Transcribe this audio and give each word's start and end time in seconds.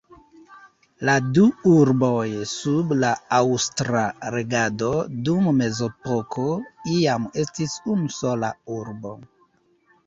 La 1.09 1.17
du 1.37 1.43
urboj 1.71 2.23
sub 2.53 2.95
la 3.03 3.11
aŭstra 3.41 4.01
regado 4.37 4.91
dum 5.29 5.51
mezepoko 5.61 6.49
iam 6.99 7.31
estis 7.47 7.79
unu 7.97 8.15
sola 8.21 8.53
urbo. 8.81 9.17